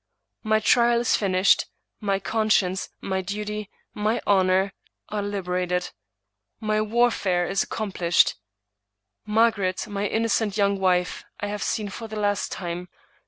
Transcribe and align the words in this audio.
My 0.41 0.59
trial 0.59 0.99
is 1.01 1.15
finished; 1.15 1.67
my 1.99 2.17
conscience, 2.19 2.89
my 3.01 3.21
duty, 3.21 3.69
my 3.93 4.19
honor, 4.25 4.73
are 5.09 5.21
liberated; 5.21 5.91
my 6.59 6.81
* 6.81 6.81
warfare 6.81 7.45
is 7.45 7.61
accomplished.' 7.61 8.33
Margaret, 9.27 9.85
my 9.87 10.07
innocent 10.07 10.57
young 10.57 10.79
wife, 10.79 11.23
I 11.39 11.49
have 11.49 11.61
seen 11.61 11.89
for 11.89 12.07
the 12.07 12.15
last 12.19 12.51
time. 12.51 12.87